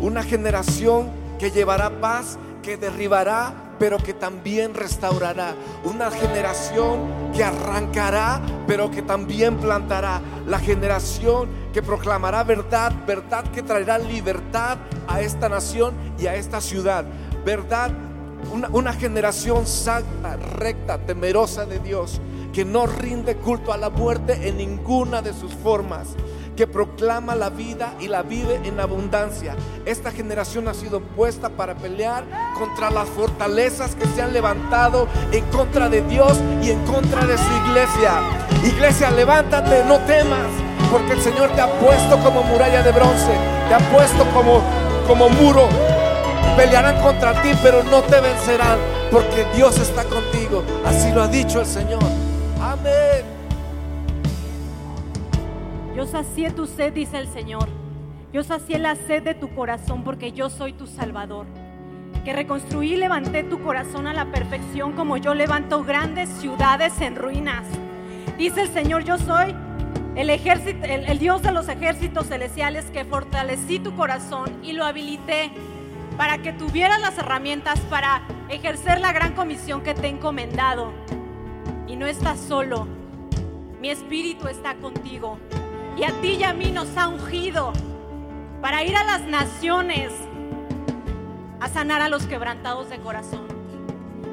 [0.00, 5.54] Una generación que llevará paz, que derribará, pero que también restaurará.
[5.84, 10.20] Una generación que arrancará, pero que también plantará.
[10.48, 16.60] La generación que proclamará verdad, verdad que traerá libertad a esta nación y a esta
[16.60, 17.04] ciudad.
[17.44, 17.92] verdad,
[18.52, 22.20] una, una generación santa, recta, temerosa de Dios,
[22.52, 26.16] que no rinde culto a la muerte en ninguna de sus formas,
[26.56, 29.54] que proclama la vida y la vive en abundancia.
[29.84, 32.24] Esta generación ha sido puesta para pelear
[32.58, 37.36] contra las fortalezas que se han levantado en contra de Dios y en contra de
[37.36, 38.20] su iglesia.
[38.64, 40.48] Iglesia, levántate, no temas,
[40.90, 43.32] porque el Señor te ha puesto como muralla de bronce,
[43.68, 44.62] te ha puesto como,
[45.06, 45.68] como muro.
[46.56, 48.78] Pelearán contra ti, pero no te vencerán,
[49.10, 50.64] porque Dios está contigo.
[50.86, 52.02] Así lo ha dicho el Señor.
[52.60, 53.35] Amén.
[55.96, 57.70] Yo sacié tu sed, dice el Señor.
[58.30, 61.46] Yo sacié la sed de tu corazón porque yo soy tu Salvador.
[62.22, 67.16] Que reconstruí y levanté tu corazón a la perfección como yo levanto grandes ciudades en
[67.16, 67.64] ruinas.
[68.36, 69.54] Dice el Señor, yo soy
[70.16, 75.50] el, ejército, el, Dios de los ejércitos celestiales que fortalecí tu corazón y lo habilité
[76.18, 78.20] para que tuvieras las herramientas para
[78.50, 80.92] ejercer la gran comisión que te he encomendado.
[81.86, 82.86] Y no estás solo,
[83.80, 85.38] mi espíritu está contigo.
[85.96, 87.72] Y a ti y a mí nos ha ungido
[88.60, 90.12] para ir a las naciones
[91.60, 93.46] a sanar a los quebrantados de corazón,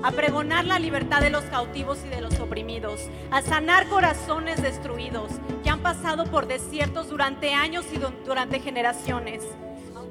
[0.03, 2.99] a pregonar la libertad de los cautivos y de los oprimidos,
[3.31, 5.31] a sanar corazones destruidos
[5.63, 9.43] que han pasado por desiertos durante años y du- durante generaciones.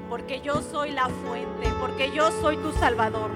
[0.09, 3.31] Porque yo soy la fuente, porque yo soy tu Salvador.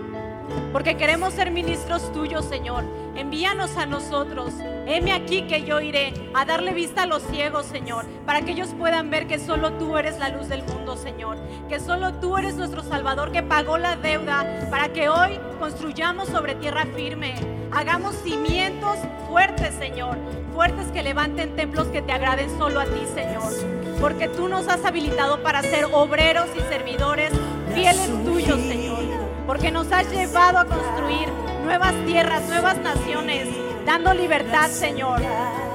[0.73, 2.85] Porque queremos ser ministros tuyos, Señor.
[3.17, 4.53] Envíanos a nosotros.
[4.87, 8.75] Heme aquí que yo iré a darle vista a los ciegos, Señor, para que ellos
[8.79, 11.39] puedan ver que solo tú eres la luz del mundo, Señor.
[11.69, 16.55] Que solo tú eres nuestro Salvador que pagó la deuda para que hoy construyamos sobre
[16.57, 17.35] tierra firme.
[17.73, 20.19] Hagamos cimientos fuertes, Señor.
[20.55, 23.51] Fuertes que levanten templos que te agraden solo a ti, Señor.
[23.99, 27.33] Porque tú nos has habilitado para ser obreros y servidores
[27.75, 29.06] fieles tuyos, Señor
[29.47, 31.29] porque nos has llevado a construir
[31.65, 33.49] nuevas tierras, nuevas naciones,
[33.85, 35.21] dando libertad, Señor.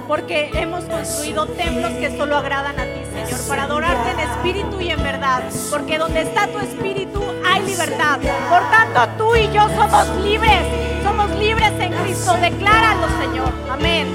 [0.08, 4.90] Porque hemos construido templos que solo agradan a ti, Señor, para adorarte en espíritu y
[4.90, 5.44] en verdad.
[5.70, 8.20] Porque donde está tu espíritu hay libertad.
[8.50, 10.64] Por tanto, tú y yo somos libres.
[11.04, 12.34] Somos libres en Cristo.
[12.42, 13.52] Decláralo, Señor.
[13.72, 14.08] Amén.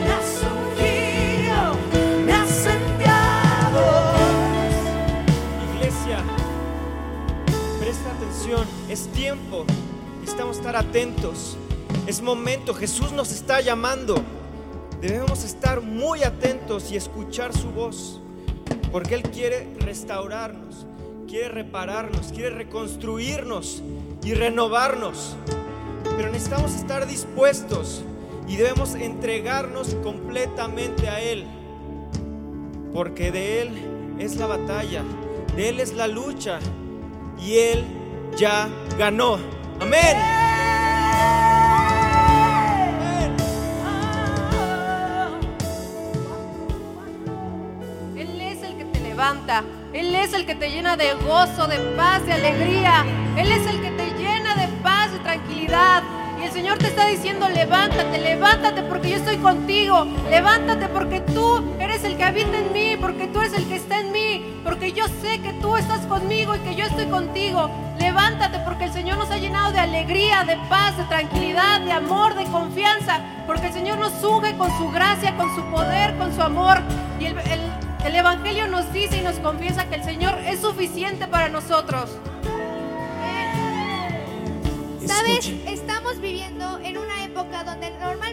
[8.89, 9.65] Es tiempo,
[10.21, 11.57] necesitamos estar atentos,
[12.07, 14.17] es momento, Jesús nos está llamando,
[15.01, 18.21] debemos estar muy atentos y escuchar su voz,
[18.93, 20.87] porque Él quiere restaurarnos,
[21.29, 23.83] quiere repararnos, quiere reconstruirnos
[24.25, 25.37] y renovarnos,
[26.17, 28.03] pero necesitamos estar dispuestos
[28.47, 31.47] y debemos entregarnos completamente a Él
[32.97, 33.71] porque de Él
[34.19, 35.03] es la batalla,
[35.55, 36.61] de Él es la lucha
[37.39, 37.85] y Él
[38.37, 38.69] ya
[38.99, 39.39] ganó.
[39.81, 40.17] Amén.
[48.17, 49.65] Él es el que te levanta.
[49.93, 53.05] Él es el que te llena de gozo, de paz, de alegría.
[53.39, 56.03] Él es el que te llena de paz, de tranquilidad.
[56.39, 60.07] Y el Señor te está diciendo, levántate, levántate porque yo estoy contigo.
[60.29, 64.01] Levántate porque tú eres el que habita en mí, porque tú eres el que está
[64.01, 67.71] en mí, porque yo sé que tú estás conmigo y que yo estoy contigo.
[68.07, 72.35] Levántate porque el Señor nos ha llenado de alegría, de paz, de tranquilidad, de amor,
[72.37, 73.19] de confianza.
[73.49, 76.79] Porque el Señor nos unge con su gracia, con su poder, con su amor.
[77.19, 77.73] Y el, el-
[78.05, 82.17] el Evangelio nos dice y nos confiesa que el Señor es suficiente para nosotros.
[85.05, 85.47] ¿Sabes?
[85.67, 88.26] Estamos viviendo en una época donde normalmente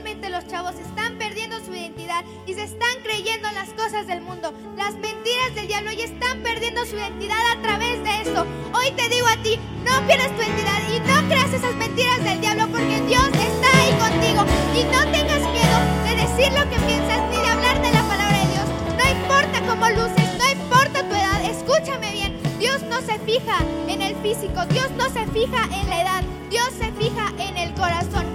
[2.45, 6.85] y se están creyendo las cosas del mundo, las mentiras del diablo y están perdiendo
[6.85, 8.45] su identidad a través de esto.
[8.73, 12.41] Hoy te digo a ti, no pierdas tu identidad y no creas esas mentiras del
[12.41, 14.45] diablo porque Dios está ahí contigo
[14.75, 18.37] y no tengas miedo de decir lo que piensas ni de hablar de la palabra
[18.37, 18.67] de Dios.
[18.97, 22.39] No importa cómo luces, no importa tu edad, escúchame bien.
[22.59, 26.69] Dios no se fija en el físico, Dios no se fija en la edad, Dios
[26.77, 28.32] se fija en el corazón.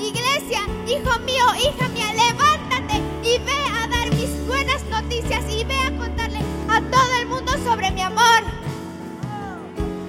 [0.00, 5.74] Iglesia, hijo mío, hija mía, levántate y ve a dar mis buenas noticias y ve
[5.74, 8.42] a contarle a todo el mundo sobre mi amor.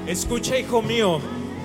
[0.08, 1.20] Escucha, hijo mío.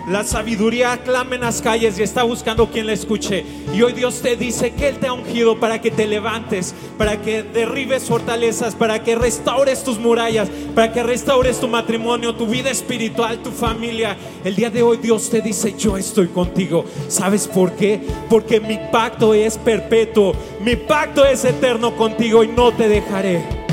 [0.07, 3.42] La sabiduría clama en las calles y está buscando quien la escuche.
[3.72, 7.22] Y hoy Dios te dice que Él te ha ungido para que te levantes, para
[7.22, 12.70] que derribes fortalezas, para que restaures tus murallas, para que restaures tu matrimonio, tu vida
[12.70, 14.14] espiritual, tu familia.
[14.44, 16.84] El día de hoy Dios te dice, yo estoy contigo.
[17.09, 17.98] ¿Sabes por qué?
[18.28, 23.63] Porque mi pacto es perpetuo, mi pacto es eterno contigo y no te dejaré.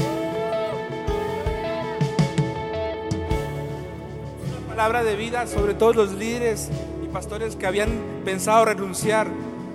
[4.71, 6.69] Palabra de vida sobre todos los líderes
[7.03, 7.89] y pastores que habían
[8.23, 9.27] pensado renunciar,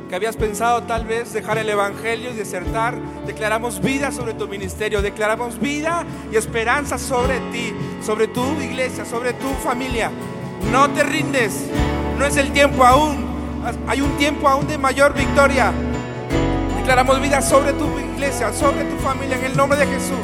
[0.08, 2.94] que habías pensado tal vez dejar el Evangelio y desertar.
[3.26, 9.34] Declaramos vida sobre tu ministerio, declaramos vida y esperanza sobre ti, sobre tu iglesia, sobre
[9.34, 10.10] tu familia.
[10.72, 11.66] No te rindes,
[12.18, 13.22] no es el tiempo aún,
[13.86, 15.74] hay un tiempo aún de mayor victoria.
[16.78, 20.16] Declaramos vida sobre tu iglesia, sobre tu familia, en el nombre de Jesús.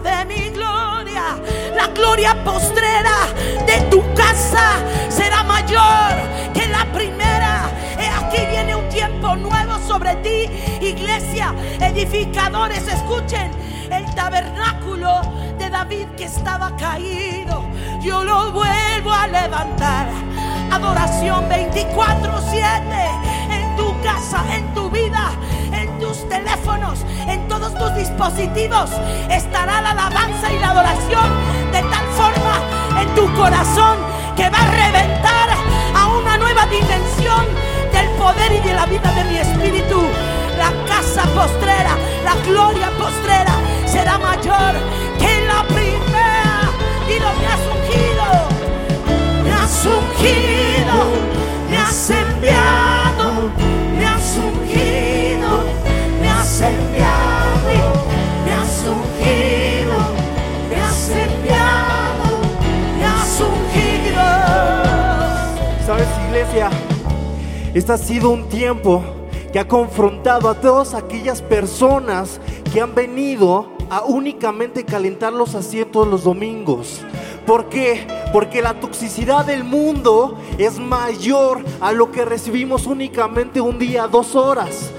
[0.00, 1.40] De mi gloria.
[1.74, 3.16] La gloria postrera
[3.66, 4.76] de tu casa
[5.08, 7.70] será mayor que la primera.
[7.98, 10.44] He aquí viene un tiempo nuevo sobre ti,
[10.82, 11.54] iglesia.
[11.80, 13.50] Edificadores, escuchen
[13.90, 15.22] el tabernáculo
[15.58, 17.64] de David que estaba caído.
[18.02, 20.08] Yo lo vuelvo a levantar.
[20.70, 22.60] Adoración 24-7
[23.50, 25.30] en tu casa, en tu vida,
[25.72, 28.90] en tus teléfonos, en todos tus dispositivos.
[29.30, 31.30] Estará la alabanza y la adoración
[31.72, 33.96] de tal forma en tu corazón
[34.36, 35.48] que va a reventar
[35.96, 37.67] a una nueva dimensión
[37.98, 40.00] del poder y de la vida de mi espíritu.
[40.56, 43.54] La casa postrera, la gloria postrera
[43.86, 44.74] será mayor
[45.18, 46.70] que la primera.
[47.08, 48.58] Dilo, me has ungido
[49.44, 50.96] me has ungido,
[51.70, 53.50] me has enviado,
[53.96, 55.50] me has ungido,
[56.20, 57.78] me has enviado,
[58.44, 59.98] me has ungido,
[60.68, 62.28] me has enviado,
[62.98, 64.26] me has ungido.
[65.86, 66.70] Sabes, iglesia,
[67.78, 69.04] este ha sido un tiempo
[69.52, 72.40] que ha confrontado a todas aquellas personas
[72.72, 77.02] que han venido a únicamente calentar los asientos los domingos.
[77.46, 78.04] ¿Por qué?
[78.32, 84.34] Porque la toxicidad del mundo es mayor a lo que recibimos únicamente un día, dos
[84.34, 84.90] horas.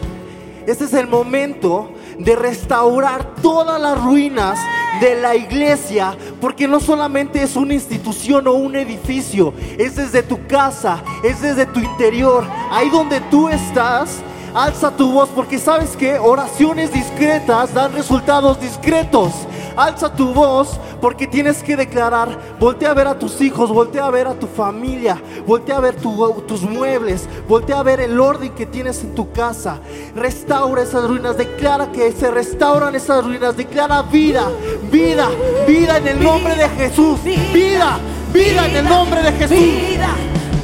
[0.66, 4.58] Este es el momento de restaurar todas las ruinas
[5.00, 10.46] de la iglesia, porque no solamente es una institución o un edificio, es desde tu
[10.48, 14.22] casa, es desde tu interior, ahí donde tú estás.
[14.54, 19.32] Alza tu voz porque sabes que oraciones discretas dan resultados discretos.
[19.80, 24.12] Alza tu voz porque tienes que declarar, voltea a ver a tus hijos, voltea a
[24.12, 28.52] ver a tu familia, voltea a ver tu- tus muebles, voltea a ver el orden
[28.54, 29.80] que tienes en tu casa.
[30.16, 34.50] Restaura esas ruinas, declara que se restauran esas ruinas, declara vida,
[34.92, 35.30] vida,
[35.66, 37.24] vida en el nombre de Jesús.
[37.24, 38.00] Vida,
[38.34, 39.58] vida en el nombre de Jesús.
[39.58, 40.10] Vida,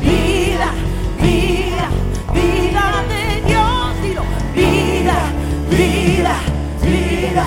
[0.02, 0.72] vida,
[1.22, 1.90] vida,
[2.34, 3.96] vida de Dios.
[4.54, 5.20] Vida,
[5.72, 6.36] vida,
[6.82, 7.46] vida,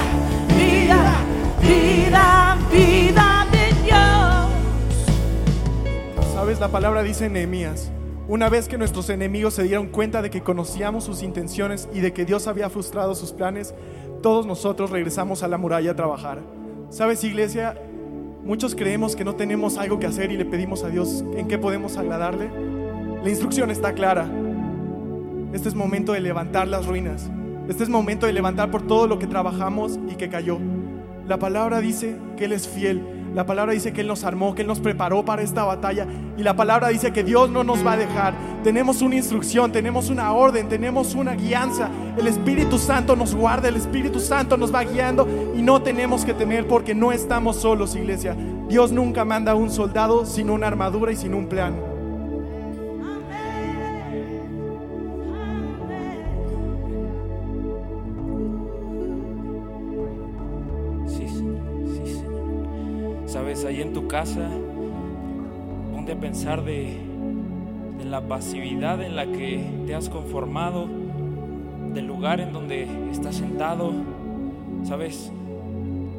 [1.60, 4.46] vida, vida, de Dios.
[6.32, 7.90] Sabes, la palabra dice Nehemías,
[8.28, 12.12] una vez que nuestros enemigos se dieron cuenta de que conocíamos sus intenciones y de
[12.12, 13.74] que Dios había frustrado sus planes,
[14.22, 16.40] todos nosotros regresamos a la muralla a trabajar.
[16.90, 17.80] Sabes, iglesia,
[18.44, 21.58] muchos creemos que no tenemos algo que hacer y le pedimos a Dios en qué
[21.58, 22.50] podemos agradarle.
[23.22, 24.30] La instrucción está clara.
[25.52, 27.30] Este es momento de levantar las ruinas.
[27.68, 30.58] Este es momento de levantar por todo lo que trabajamos y que cayó.
[31.28, 33.02] La palabra dice que Él es fiel.
[33.34, 36.06] La palabra dice que Él nos armó, que Él nos preparó para esta batalla.
[36.38, 38.32] Y la palabra dice que Dios no nos va a dejar.
[38.64, 41.90] Tenemos una instrucción, tenemos una orden, tenemos una guianza.
[42.16, 46.32] El Espíritu Santo nos guarda, el Espíritu Santo nos va guiando y no tenemos que
[46.32, 48.34] temer porque no estamos solos, iglesia.
[48.66, 51.97] Dios nunca manda a un soldado sin una armadura y sin un plan.
[63.80, 64.48] En tu casa,
[65.92, 66.96] ponte a pensar de,
[67.98, 70.88] de la pasividad en la que te has conformado,
[71.94, 73.92] del lugar en donde estás sentado.
[74.84, 75.32] Sabes,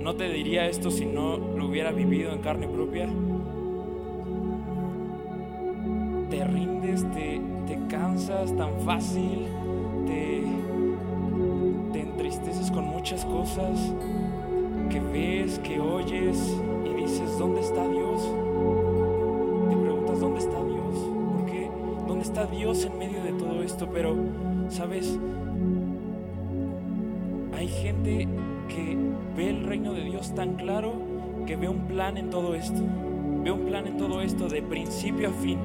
[0.01, 3.07] no te diría esto si no lo hubiera vivido en carne propia.
[6.29, 9.47] Te rindes, te, te cansas tan fácil,
[10.05, 10.43] te,
[11.91, 13.93] te entristeces con muchas cosas
[14.89, 16.55] que ves, que oyes
[17.09, 18.21] dices, ¿dónde está Dios?
[19.69, 20.95] Te preguntas, ¿dónde está Dios?
[21.33, 21.69] ¿Por qué?
[22.07, 23.89] ¿Dónde está Dios en medio de todo esto?
[23.91, 24.15] Pero,
[24.69, 25.17] ¿sabes?
[27.57, 28.27] Hay gente
[28.67, 28.97] que
[29.35, 30.93] ve el reino de Dios tan claro
[31.47, 32.81] que ve un plan en todo esto.
[33.43, 35.57] Ve un plan en todo esto de principio a fin.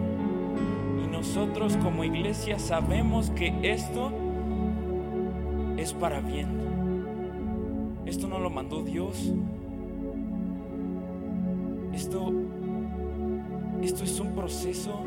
[1.05, 4.11] Y nosotros como iglesia sabemos que esto
[5.77, 6.47] es para bien.
[8.07, 9.33] Esto no lo mandó Dios.
[12.05, 12.31] Esto,
[13.81, 15.01] esto es un proceso.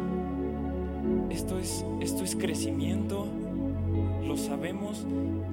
[1.29, 3.27] Esto es, esto es crecimiento.
[4.25, 5.05] Lo sabemos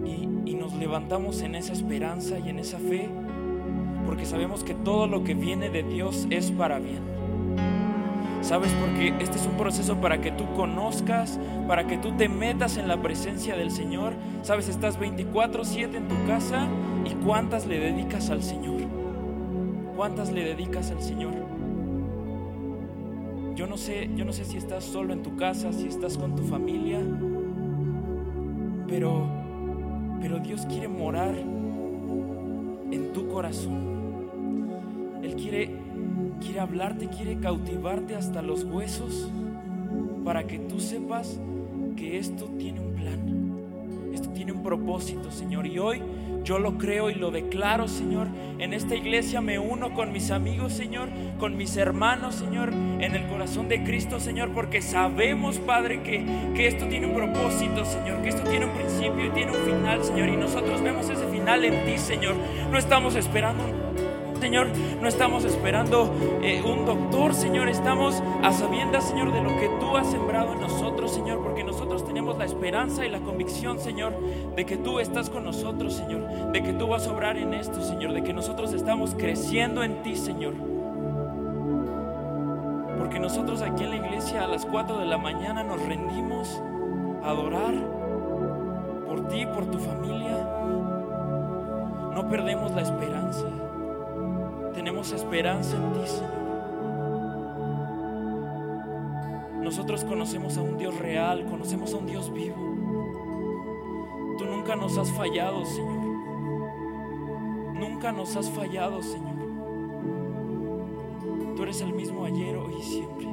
[0.07, 3.11] y, y nos levantamos en esa esperanza y en esa fe
[4.07, 7.03] porque sabemos que todo lo que viene de Dios es para bien.
[8.41, 8.73] ¿Sabes?
[8.81, 11.39] Porque este es un proceso para que tú conozcas,
[11.69, 14.15] para que tú te metas en la presencia del Señor.
[14.41, 14.71] ¿Sabes?
[14.71, 16.67] Estás 24/7 en tu casa
[17.05, 18.84] y cuántas le dedicas al Señor.
[20.05, 21.33] ¿Cuántas le dedicas al Señor?
[23.57, 26.37] Yo no sé, yo no sé si estás solo en tu casa, si estás con
[26.37, 27.01] tu familia,
[28.87, 29.27] pero
[30.21, 35.21] pero Dios quiere morar en tu corazón.
[35.23, 35.75] Él quiere,
[36.39, 39.31] quiere hablarte, quiere cautivarte hasta los huesos
[40.23, 41.41] para que tú sepas
[41.97, 45.67] que esto tiene un plan, esto tiene un propósito, Señor.
[45.67, 46.03] Y hoy
[46.45, 48.29] yo lo creo y lo declaro, Señor.
[48.59, 53.27] En esta iglesia me uno con mis amigos, Señor, con mis hermanos, Señor, en el
[53.27, 56.25] corazón de Cristo, Señor, porque sabemos, Padre, que,
[56.55, 60.05] que esto tiene un propósito, Señor, que esto tiene un principio y tiene un final,
[60.05, 60.29] Señor.
[60.29, 62.37] Y nosotros vemos ese final en ti, Señor.
[62.71, 63.84] No estamos esperando
[64.45, 64.67] Señor,
[65.01, 69.97] no estamos esperando eh, un doctor, Señor, estamos a sabiendas, Señor, de lo que tú
[69.97, 74.13] has sembrado en nosotros, Señor, porque nosotros tenemos la esperanza y la convicción, Señor,
[74.55, 77.81] de que tú estás con nosotros, Señor, de que tú vas a obrar en esto,
[77.81, 80.53] Señor, de que nosotros estamos creciendo en ti, Señor.
[82.99, 86.63] Porque nosotros aquí en la iglesia a las 4 de la mañana nos rendimos
[87.23, 87.73] a adorar
[89.09, 90.37] por ti, por tu familia.
[92.13, 93.47] No perdemos la esperanza.
[94.85, 96.31] Tenemos esperanza en ti, Señor.
[99.63, 102.57] Nosotros conocemos a un Dios real, conocemos a un Dios vivo.
[104.37, 106.05] Tú nunca nos has fallado, Señor.
[107.73, 109.37] Nunca nos has fallado, Señor.
[111.57, 113.27] Tú eres el mismo ayer, hoy y siempre.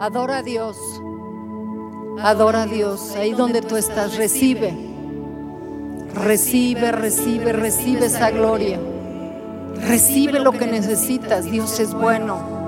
[0.00, 1.02] Adora a Dios.
[2.22, 3.14] Adora a Dios.
[3.14, 4.89] Ahí donde tú estás, recibe.
[6.14, 8.78] Recibe, recibe, recibe esa gloria.
[9.88, 11.44] Recibe lo que necesitas.
[11.44, 12.60] Dios es bueno.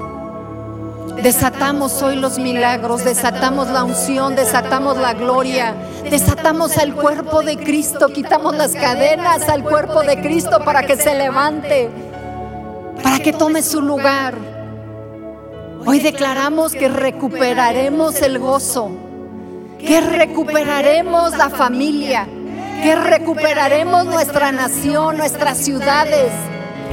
[1.20, 5.74] Desatamos hoy los milagros, desatamos la unción, desatamos la gloria,
[6.10, 11.14] desatamos al cuerpo de Cristo, quitamos las cadenas al cuerpo de Cristo para que se
[11.14, 11.90] levante,
[13.04, 14.34] para que tome su lugar.
[15.86, 18.90] Hoy declaramos que recuperaremos el gozo,
[19.78, 22.26] que recuperaremos la familia,
[22.82, 26.32] que recuperaremos nuestra nación, nuestras ciudades,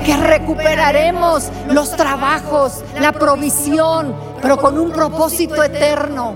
[0.06, 6.36] que recuperaremos los trabajos, la provisión, pero con un propósito eterno,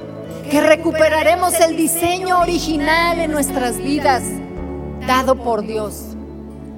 [0.49, 4.23] que recuperaremos el diseño original en nuestras vidas,
[5.05, 6.12] dado por Dios.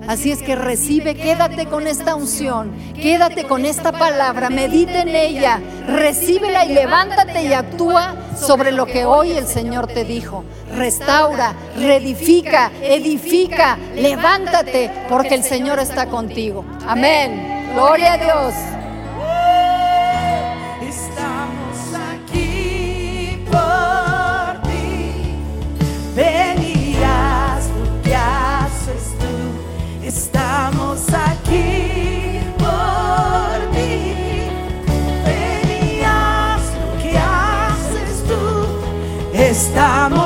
[0.07, 5.59] Así es que recibe, quédate con esta unción, quédate con esta palabra, medita en ella,
[5.87, 10.43] recíbela y levántate y actúa sobre lo que hoy el Señor te dijo.
[10.75, 16.63] Restaura, reedifica, edifica, levántate porque el Señor está contigo.
[16.87, 17.71] Amén.
[17.73, 18.53] Gloria a Dios.
[20.87, 21.77] Estamos
[22.13, 25.35] aquí por ti.
[39.75, 40.24] Estamos listos